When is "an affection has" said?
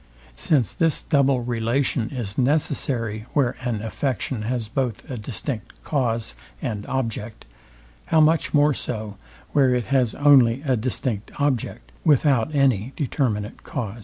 3.61-4.67